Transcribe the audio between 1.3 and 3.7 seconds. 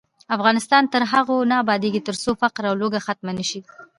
نه ابادیږي، ترڅو فقر او لوږه ختمه نشي.